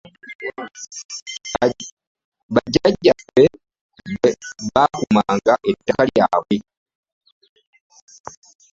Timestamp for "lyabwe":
6.09-6.57